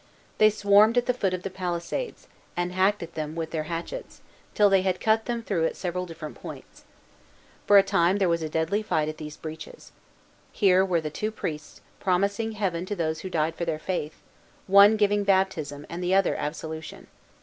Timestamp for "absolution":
16.35-17.05